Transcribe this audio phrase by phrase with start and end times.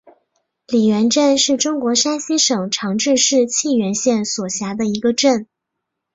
[0.67, 5.47] 李元镇是中国山西省长治市沁源县所辖的一个镇。